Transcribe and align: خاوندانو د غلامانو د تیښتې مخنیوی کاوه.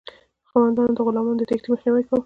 خاوندانو 0.49 0.93
د 0.97 0.99
غلامانو 1.07 1.39
د 1.39 1.43
تیښتې 1.49 1.69
مخنیوی 1.73 2.03
کاوه. 2.07 2.19